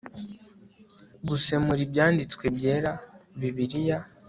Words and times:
gusemura 1.27 1.81
ibyanditswe 1.87 2.45
byera 2.57 2.91
bibiliya 3.39 3.97